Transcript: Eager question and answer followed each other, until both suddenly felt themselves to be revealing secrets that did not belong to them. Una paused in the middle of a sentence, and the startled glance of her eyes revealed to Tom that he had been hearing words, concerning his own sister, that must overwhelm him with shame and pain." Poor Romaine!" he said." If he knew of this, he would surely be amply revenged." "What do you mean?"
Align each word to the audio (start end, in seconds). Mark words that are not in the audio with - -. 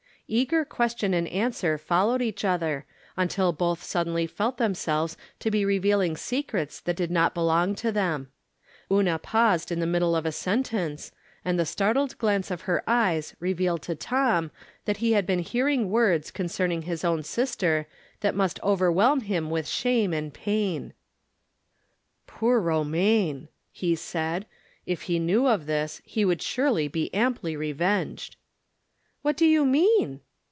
Eager 0.33 0.63
question 0.63 1.13
and 1.13 1.27
answer 1.27 1.77
followed 1.77 2.21
each 2.21 2.45
other, 2.45 2.85
until 3.17 3.51
both 3.51 3.83
suddenly 3.83 4.25
felt 4.25 4.55
themselves 4.55 5.17
to 5.41 5.51
be 5.51 5.65
revealing 5.65 6.15
secrets 6.15 6.79
that 6.79 6.95
did 6.95 7.11
not 7.11 7.33
belong 7.33 7.75
to 7.75 7.91
them. 7.91 8.31
Una 8.89 9.19
paused 9.19 9.73
in 9.73 9.81
the 9.81 9.85
middle 9.85 10.15
of 10.15 10.25
a 10.25 10.31
sentence, 10.31 11.11
and 11.43 11.59
the 11.59 11.65
startled 11.65 12.17
glance 12.17 12.49
of 12.49 12.61
her 12.61 12.81
eyes 12.87 13.35
revealed 13.41 13.81
to 13.81 13.93
Tom 13.93 14.51
that 14.85 14.95
he 15.03 15.11
had 15.11 15.25
been 15.25 15.39
hearing 15.39 15.89
words, 15.89 16.31
concerning 16.31 16.83
his 16.83 17.03
own 17.03 17.23
sister, 17.23 17.85
that 18.21 18.33
must 18.33 18.57
overwhelm 18.63 19.19
him 19.19 19.49
with 19.49 19.67
shame 19.67 20.13
and 20.13 20.33
pain." 20.33 20.93
Poor 22.25 22.61
Romaine!" 22.61 23.49
he 23.73 23.95
said." 23.97 24.45
If 24.85 25.01
he 25.03 25.19
knew 25.19 25.47
of 25.47 25.65
this, 25.65 26.01
he 26.05 26.23
would 26.23 26.41
surely 26.41 26.87
be 26.87 27.13
amply 27.13 27.57
revenged." 27.57 28.37
"What 29.23 29.37
do 29.37 29.45
you 29.45 29.65
mean?" 29.67 30.21